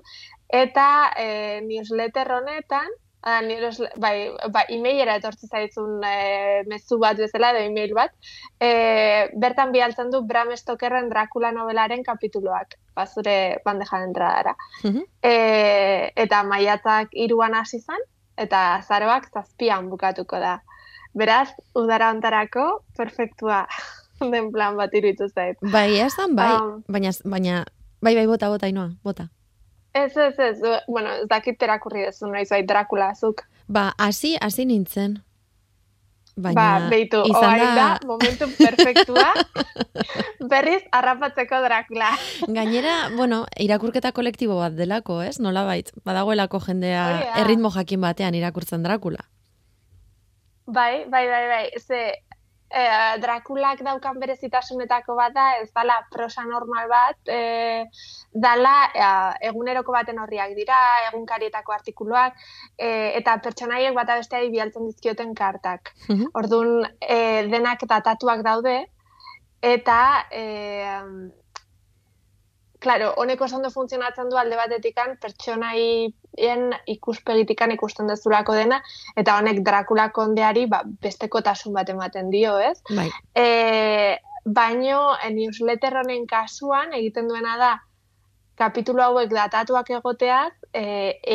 [0.48, 2.87] eta e, newsletter honetan,
[3.24, 8.12] ah, newsle- bai, ba, emailera etortzi zaizun e, mezu bat bezala, edo email bat,
[8.60, 14.54] e, bertan bialtzen du Bram Stokerren Dracula novelaren kapituloak, ba, zure bandejan entradara.
[14.84, 15.02] Mhm.
[15.22, 15.34] E,
[16.16, 18.04] eta maiatzak iruan hasi zen,
[18.37, 20.58] eta zaroak zazpian bukatuko da.
[21.14, 23.64] Beraz, udara ontarako, perfektua
[24.32, 25.56] den plan bat iruditu zait.
[25.72, 27.64] Bai, esan, bai, Um, baina, baina,
[28.02, 29.29] bai, bai, bota, bota, inoa, bota.
[29.95, 33.45] Ez, ez, ez, bueno, ez dakit erakurri dezu noiz bai Dracula azuk.
[33.71, 35.21] Ba, hasi, hasi nintzen.
[36.35, 39.29] Baina, ba, beitu, izan oain da, momentu perfektua,
[40.53, 42.09] berriz harrapatzeko Dracula.
[42.57, 45.38] Gainera, bueno, irakurketa kolektibo bat delako, ez?
[45.38, 47.21] Nolabait, badagoelako jendea da.
[47.45, 49.23] erritmo jakin batean irakurtzen Drakula.
[50.67, 52.03] Bai, bai, bai, bai, ze
[52.75, 57.85] eh, Drakulak daukan berezitasunetako bat da, ez dala prosa normal bat, eh,
[58.46, 62.35] dala eh, eguneroko baten horriak dira, egunkarietako artikuluak,
[62.79, 65.94] eh, eta pertsonaiek bata besteari bialtzen dizkioten kartak.
[66.08, 66.35] Mhm.
[66.35, 68.77] Orduan, eh, denak datatuak daude,
[69.62, 71.00] eta eh,
[72.85, 78.82] Claro, honek oso ondo funtzionatzen du alde batetikan pertsonaien ikuspegitikan ikusten dezulako dena,
[79.16, 82.76] eta honek Dracula kondeari ba, bestekotasun bat ematen dio, ez?
[82.90, 83.08] Bai,
[83.40, 83.46] E,
[84.44, 87.72] baino, e, newsletter honen kasuan egiten duena da,
[88.60, 90.85] kapitulo hauek datatuak egoteaz, e,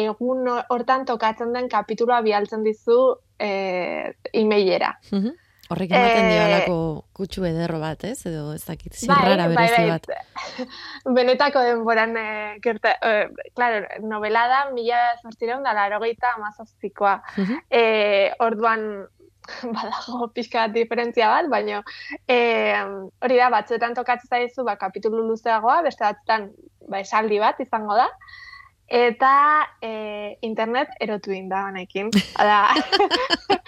[0.05, 2.99] egun hortan tokatzen den kapituloa bialtzen dizu
[3.39, 4.93] e, e-mailera.
[5.09, 5.33] Mhm.
[5.69, 6.77] Horrek ematen Eh, dio alako
[7.13, 8.25] kutsu ederro bat, ez?
[8.25, 10.07] Edo ez dakit, zirrara berezi bat.
[11.17, 17.15] Benetako denboran, e, gerta, e, claro, novela da, mila zortzireun da, larogeita amazazpikoa.
[17.37, 17.61] Mhm.
[17.69, 17.83] E,
[18.41, 18.87] orduan,
[19.77, 21.83] badago pixka bat diferentzia bat, baina
[22.25, 22.39] e,
[23.21, 26.49] hori da, batzuetan tokatzen zaizu, ba, kapitulu luzeagoa, beste batzuetan,
[26.89, 28.09] ba, esaldi bat izango da,
[28.89, 29.33] eta
[29.85, 32.09] e, internet erotu da honekin.
[32.41, 32.73] Hala,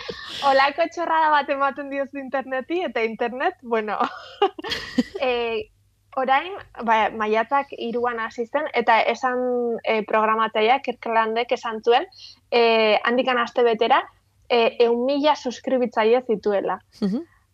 [0.47, 3.97] olako txorrada bat ematen diozu interneti, eta internet, bueno,
[5.21, 5.69] e,
[6.17, 9.41] orain, ba, maiatzak iruan hasi zen, eta esan
[9.83, 12.07] e, programatzaileak, Kirklandek esan zuen,
[12.51, 14.01] e, handikan aste betera,
[14.49, 16.79] e, eun mila suskribitzaile zituela.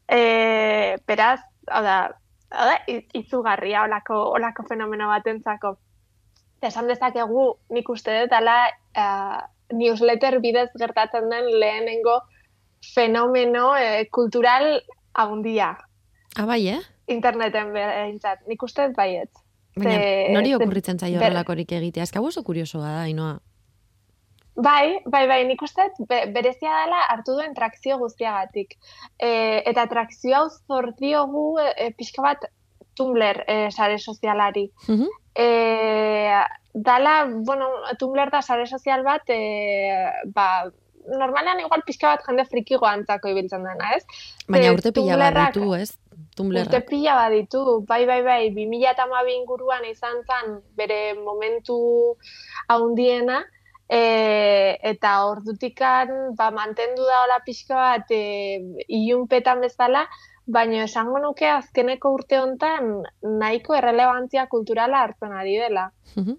[0.08, 1.98] e, beraz, hau da,
[2.52, 5.76] hau da, i- izugarria olako, olako fenomeno batentzako.
[6.58, 8.56] Eta esan dezakegu nik uste dut, ala,
[8.98, 9.42] uh,
[9.78, 12.22] newsletter bidez gertatzen den lehenengo
[12.94, 14.82] fenomeno eh, kultural
[15.14, 15.78] haundia.
[16.38, 16.80] Ah, bai, eh?
[17.08, 18.44] Interneten behintzat.
[18.48, 19.32] Nik uste dut baietz.
[19.78, 22.04] Baina, Ze- nori ze- okurritzen zaio horrelakorik egitea?
[22.04, 23.38] Ez oso kuriosoa da, Ainoa.
[24.58, 28.74] Bai, bai, bai, nik uste be, berezia dela hartu duen trakzio guztiagatik.
[29.22, 32.48] E, eta trakzio hau zortiogu e, pixka bat
[32.98, 34.72] Tumblr e, sare sozialari.
[34.88, 35.06] Mhm.
[35.38, 35.48] E,
[36.74, 37.68] dala, bueno,
[38.00, 40.72] Tumblr da sare sozial bat, e, ba,
[41.08, 44.04] normalean igual pixka bat jende frikigo antzako ibiltzen dena, ez?
[44.48, 45.92] Baina Ze urte pila bat ditu, ez?
[46.38, 46.68] Tumblrrak.
[46.68, 51.78] Urte pila baditu, bai, bai, bai, 2008 inguruan izan zen bere momentu
[52.68, 53.44] haundiena,
[53.90, 54.02] e,
[54.84, 58.24] eta ordutikan ba, mantendu da hola pixka bat e,
[58.88, 60.08] ilunpetan bezala,
[60.48, 62.92] baina esango nuke azkeneko urte hontan
[63.42, 65.92] nahiko errelevantzia kulturala hartzen ari dela.
[66.16, 66.38] Mhm.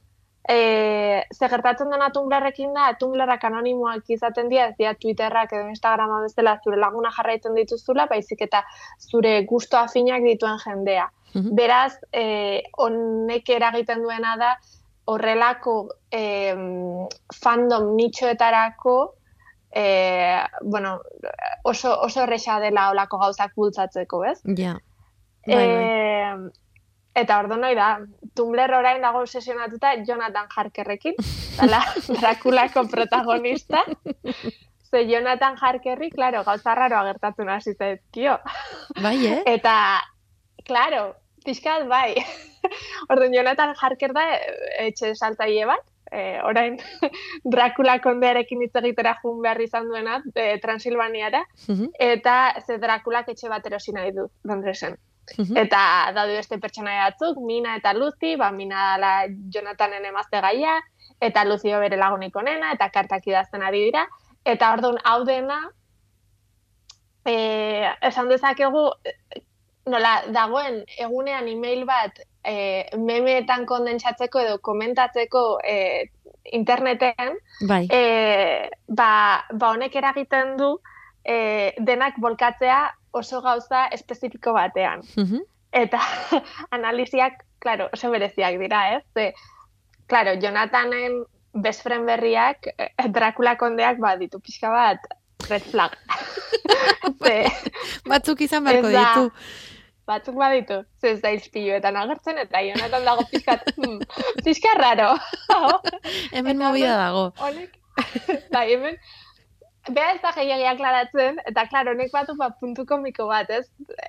[0.49, 6.23] E, ze gertatzen dena Tumblrrekin da, Tumblrrak anonimoak izaten dira, ez dira Twitterrak edo Instagrama
[6.25, 8.63] bezala zure laguna jarraitzen dituzula, baizik eta
[9.11, 11.11] zure gusto afinak dituen jendea.
[11.35, 11.55] Mhm.
[11.59, 14.55] Beraz, e, honek eragiten duena da,
[15.09, 15.75] horrelako
[16.13, 18.97] em, fandom nitxoetarako
[19.73, 19.85] e,
[20.63, 21.01] bueno,
[21.63, 24.39] oso, oso erresa dela olako gauzak bultzatzeko, ez?
[24.57, 24.79] Ja.
[25.47, 26.51] Bai, bai.
[27.19, 27.99] Eta ordu noi da,
[28.37, 31.17] Tumblr orain dago obsesionatuta Jonathan Harkerrekin,
[31.59, 31.81] dala
[32.21, 33.83] Drakulako protagonista.
[34.91, 38.39] Ze Jonathan Harkerri, claro, gauza raro agertatzen hasi zaizkio.
[39.03, 39.43] Bai, eh?
[39.47, 39.75] Eta,
[40.65, 42.15] claro, pixkat bai.
[43.09, 46.79] Orduan, Jonathan Harker da eh, etxe saltzaile bat, e, orain
[47.45, 51.91] Dracula kondearekin hitz egitera jun behar izan duena, e, Transilvaniara, Mhm.
[51.99, 54.97] eta ze Draculak etxe bat erosi nahi du, Londresen.
[55.37, 55.81] Eta
[56.17, 59.13] daude beste pertsonaia batzuk, Mina eta Lucy, ba, Mina dela
[59.55, 60.79] Jonathanen emazte gaia,
[61.21, 64.07] eta Lucy bere lagunik onena, eta kartak idazten ari dira.
[64.45, 65.61] Eta orduan, hau dena,
[67.25, 67.37] e,
[68.09, 69.43] esan dezakegu, eh,
[69.89, 76.09] nola, dagoen egunean email bat e, memeetan kondentsatzeko edo komentatzeko e,
[76.53, 77.37] interneten,
[77.69, 77.87] Bai.
[77.93, 80.79] e, ba, ba honek eragiten du
[81.25, 82.81] e, denak bolkatzea
[83.13, 85.03] oso gauza espezifiko batean.
[85.17, 85.43] Mhm.
[85.73, 86.01] Eta
[86.77, 89.05] analiziak, claro, oso bereziak dira, ez?
[89.15, 89.35] Ze,
[90.07, 95.01] claro, Jonathanen best friend berriak, eh, Dracula kondeak ba, ditu pixka bat
[95.49, 95.97] red flag.
[97.25, 97.47] Ze,
[98.09, 99.31] Batzuk izan beharko ditu.
[100.09, 103.99] batzuk baditu, ze ez da izpiluetan agertzen, eta Jonathan dago pixkat, hmm,
[104.45, 105.11] pixka raro.
[106.35, 107.25] Hemen orduan, dago.
[107.45, 107.75] Honek,
[108.55, 108.97] bai, hemen,
[109.95, 113.67] beha ez da gehiagia klaratzen, eta klar, honek batu ba, puntu komiko bat, ez?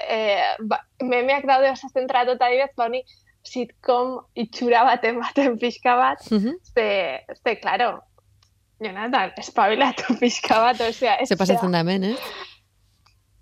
[0.10, 0.20] E,
[0.68, 3.04] ba, memeak daude oso zentratuta dibez, ba, honi
[3.48, 6.56] sitcom itxura baten baten pixka bat, Mhm.
[6.76, 6.88] ze,
[7.44, 8.00] ze, klaro,
[8.80, 12.16] Jonathan, espabilatu pixka bat, osea, Ze pasatzen da hemen, eh?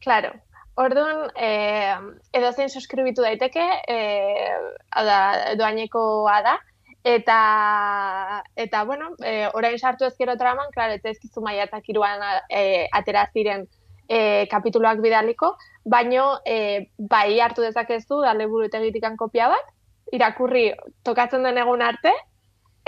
[0.03, 0.31] Claro.
[0.77, 1.95] Orduan, eh,
[2.37, 4.57] edo zein suskribitu daiteke, eh,
[4.93, 6.57] da, doainekoa da,
[7.07, 13.23] eta, eta bueno, eh, orain sartu ezkero traman, klaro, ez ezkizu maiatzak iruan eh, atera
[13.31, 13.63] ziren
[14.09, 15.53] eh, kapituluak bidaliko,
[15.85, 19.71] baino eh, bai hartu dezakezu, dale burutegitik kopia bat,
[20.11, 22.11] irakurri tokatzen den egun arte,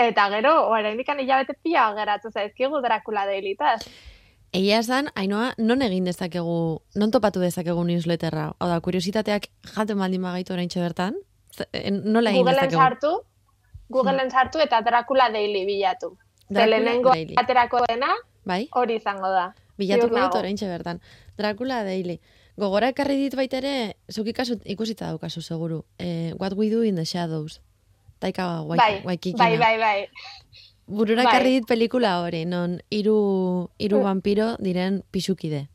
[0.00, 3.80] eta gero, orain ikan hilabete pila geratzen zaizkigu Dracula deilitaz.
[4.52, 8.50] Egia esan, Ainoa, non egin dezakegu, non topatu dezakegu newsletterra?
[8.58, 11.20] Hau da, kuriositateak jaten baldin bagaitu oraintxe bertan?
[11.72, 12.82] Eh, Nola egin Googleen dezakegu?
[12.82, 13.12] sartu,
[13.90, 16.16] Googleen sartu eta Dracula Daily bilatu.
[16.48, 18.08] Ze lehenengo aterako dena
[18.44, 18.68] Bai?
[18.72, 19.54] hori izango da.
[19.78, 21.00] Bilatuko dut oraintxe bertan.
[21.38, 22.20] Dracula Daily.
[22.56, 25.84] Gogora ekarri dit baita ere, zuk ikusita daukazu seguru.
[25.98, 27.60] Eh, What We Do in the Shadows.
[28.20, 29.38] Taika Bai, Wai- Waikikina.
[29.38, 30.08] bai, bai, bai.
[30.86, 31.32] Burura bai.
[31.32, 34.02] ekarri dit pelikula hori, non hiru hiru Mm.
[34.02, 35.68] vampiro diren pisukide.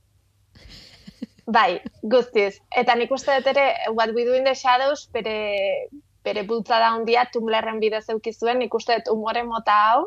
[1.47, 2.59] Bai, guztiz.
[2.75, 5.89] Eta nik uste dut ere, What We Do in the Shadows, bere,
[6.25, 10.01] bere bultzada handia Tumblrren bidez eukizuen, nik uste dut umore mota hau,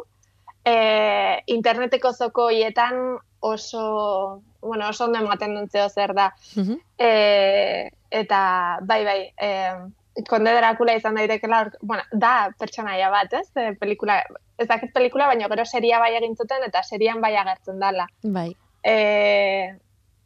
[0.66, 0.74] e,
[1.54, 6.32] interneteko zoko hietan oso, bueno, oso ondo ematen duntzeo zer da.
[6.56, 6.80] Mhm.
[6.98, 8.42] E, eta,
[8.82, 13.48] bai, bai, e, konde Drakula izan daitekela, bueno, da pertsonaia bat, ez?
[13.54, 14.20] E, pelikula,
[14.58, 18.08] ez dakit pelikula, baina gero seria bai egin zuten, eta serian bai agertzen dala.
[18.24, 18.50] Bai.
[18.82, 18.96] E,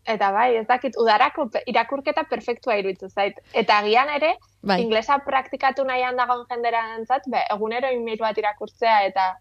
[0.07, 3.39] eta bai, ez dakit, udarako irakurketa perfektua iruditzen zait.
[3.55, 4.81] Eta agian ere, Bai.
[4.83, 9.33] inglesa praktikatu nahian dagoen jendera entzat, be, egunero email bat irakurtzea eta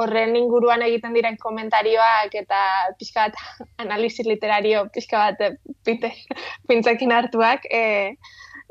[0.00, 2.60] horren inguruan egiten diren komentarioak eta
[2.98, 3.40] pixka bat
[3.84, 6.12] analisi literario pixka bat eh, pite,
[6.68, 8.16] pintzekin hartuak e,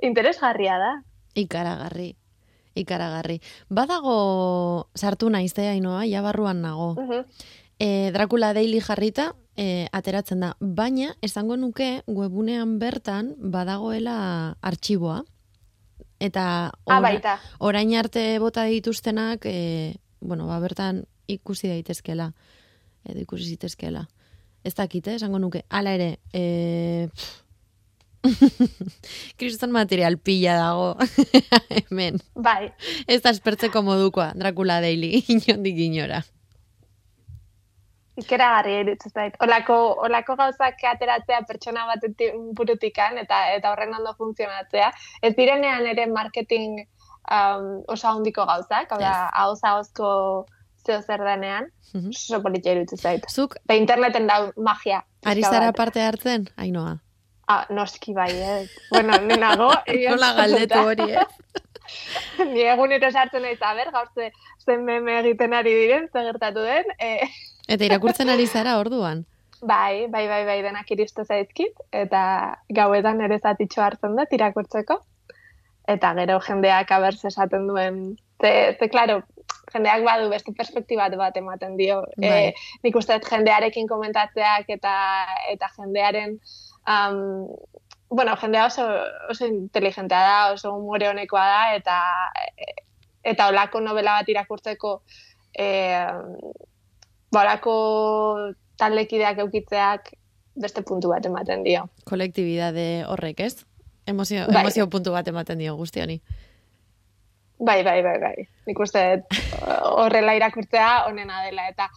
[0.06, 0.94] interesgarria da.
[1.40, 2.14] Ikaragarri.
[2.80, 3.40] Ikaragarri.
[3.70, 6.94] Badago sartu naizte ainoa, ja barruan nago.
[6.96, 7.26] Mhm.
[7.80, 15.24] E, Dracula Daily jarrita e, ateratzen da, baina esango nuke webunean bertan badagoela artxiboa.
[16.20, 16.45] Eta
[16.88, 17.38] Ah, baita.
[17.60, 22.32] orain arte bota dituztenak, e, bueno, ba, bertan ikusi daitezkela.
[23.07, 24.07] Edo ikusi zitezkela.
[24.64, 25.64] Ez dakite, esango nuke.
[25.70, 27.07] Hala ere, e,
[29.39, 30.97] kriston material pila dago
[31.70, 32.20] hemen.
[32.36, 32.72] Bai.
[33.07, 36.24] Ez da espertzeko modukoa, Dracula Daily, inondik inora.
[38.20, 39.36] Ikeragarri iruditzen zait.
[39.45, 44.91] Olako, olako gauzak ateratzea pertsona batetik burutikan eta eta horren ondo funtzionatzea.
[45.22, 46.80] Ez direnean ere marketing
[47.32, 49.61] um, oso handiko gauzak, hau da, yes.
[49.63, 50.09] ahozko
[50.86, 52.09] zeo zer denean, Mhm.
[52.13, 53.24] oso politia iruditzen zait.
[53.30, 55.03] Zuk, Eta interneten da magia.
[55.26, 55.76] ari zara bat.
[55.76, 56.99] parte hartzen, ainoa.
[57.47, 58.70] Ah, noski bai, ez.
[58.91, 59.72] Bueno, ni nago.
[60.09, 61.26] Nola galdetu hori, ez?
[62.53, 64.32] Ni egunero sartzen naiz, a ber, gaur ze,
[64.65, 66.86] zen meme egiten ari diren, ze gertatu den.
[66.99, 67.26] E,
[67.70, 69.26] Eta irakurtzen ari zara orduan.
[69.61, 72.22] bai, bai, bai, bai, denak iristu zaizkit, eta
[72.76, 75.01] gauetan ere zatitxo hartzen dut irakurtzeko.
[75.89, 77.99] Eta gero jendeak abertz esaten duen,
[78.41, 79.20] ze, ze, klaro,
[79.74, 82.01] jendeak badu beste perspektibat bat ematen dio.
[82.17, 82.49] Bai.
[82.49, 82.53] E,
[82.86, 84.95] nik uste jendearekin komentatzeak eta
[85.51, 86.38] eta jendearen
[86.88, 87.47] um,
[88.09, 88.86] bueno, jendea oso,
[89.30, 91.97] oso inteligentea da, oso umore honekoa da, eta
[93.34, 95.01] eta olako novela bat irakurtzeko
[95.53, 95.67] e,
[97.32, 97.73] bolako
[98.77, 100.13] taldekideak eukitzeak
[100.59, 101.88] beste puntu bat ematen dio.
[102.09, 103.65] Kolektibidade horrek, ez?
[104.07, 104.63] Emozio, Bai.
[104.63, 106.21] emozio puntu bat ematen dio guzti honi.
[107.59, 108.47] Bai, bai, bai, bai.
[108.67, 109.03] Nik uste
[109.84, 111.67] horrela irakurtzea onena dela.
[111.67, 111.89] Eta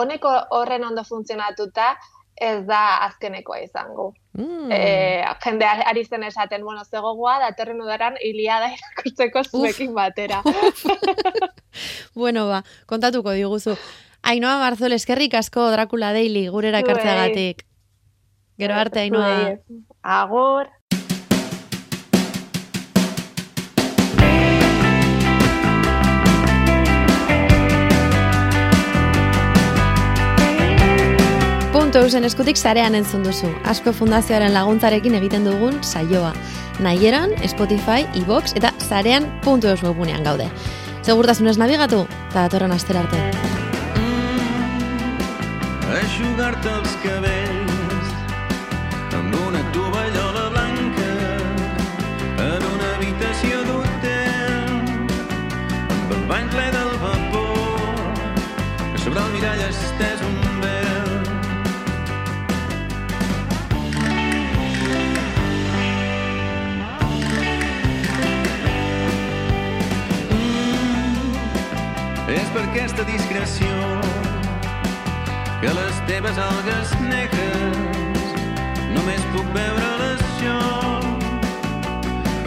[0.00, 1.92] honeko horren ondo funtzionatuta
[2.42, 4.12] ez da azkenekoa izango.
[4.32, 4.70] Mm.
[4.72, 10.42] E, jende ari zen esaten, bueno, zegogoa, datorren udaran iliada irakurtzeko zuekin batera.
[12.14, 13.78] Bueno, ba, kontatuko diguzu.
[14.22, 16.90] Ainoa Marzol, eskerrik asko Dracula Daily gurera Zuei.
[16.90, 17.64] ekartzeagatik.
[18.58, 19.32] Gero arte, Ainoa.
[19.42, 19.82] Zuei.
[20.02, 20.70] Agur.
[31.72, 33.50] Punto eusen eskutik sarean entzun duzu.
[33.64, 36.32] Asko Fundazioaren laguntzarekin egiten dugun saioa.
[36.80, 40.48] Nahieran, Spotify, iVox eta sarean puntu eus webunean gaude.
[41.02, 43.61] Segurtasunez nabigatu, eta datorren astera arte.
[46.12, 48.08] Eixugar-te els cabells
[49.16, 51.06] amb una tovallola blanca
[52.44, 54.74] en una habitació d'hotel
[55.94, 58.12] amb el bany ple del vapor
[58.92, 61.10] que sobre el mirall estès un vel.
[72.36, 74.01] És per aquesta discreció
[75.62, 78.32] que les teves algues negres
[78.96, 80.56] només puc veure-les jo.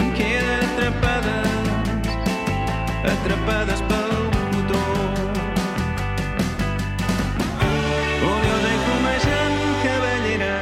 [0.04, 2.10] Em queden atrapades,
[3.14, 4.84] atrapades pel botó.
[8.34, 10.54] Oliosa i fumejant cabellera,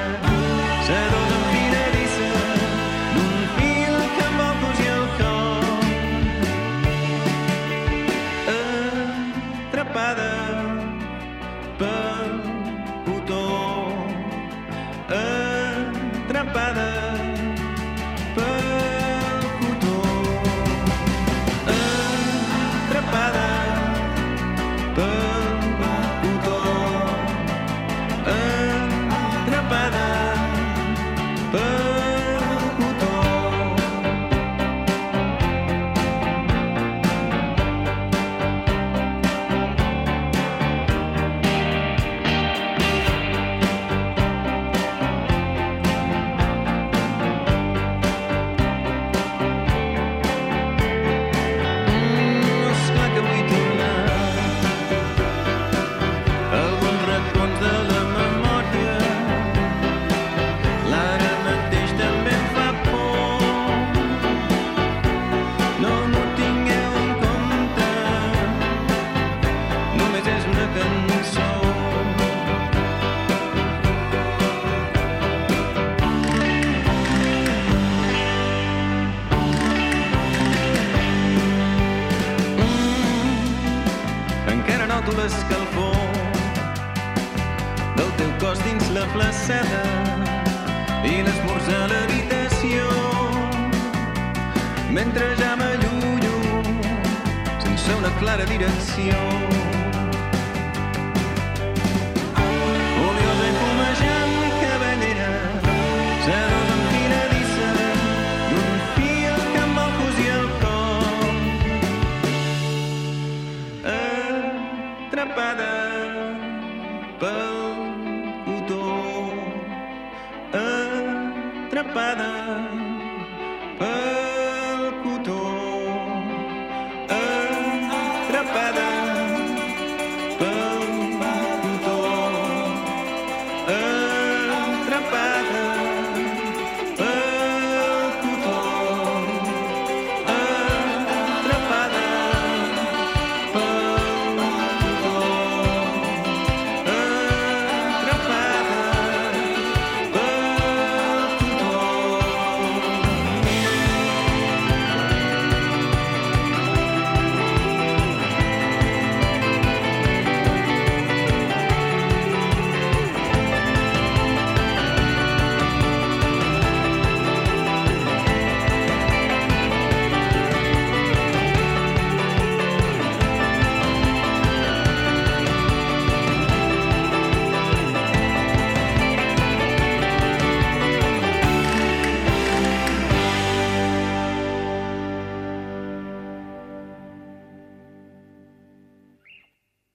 [0.86, 2.32] sedosa enfiladissa,
[3.18, 5.70] d'un fil que em vol cosir el cor.
[8.58, 10.34] Atrapada
[11.82, 12.12] pel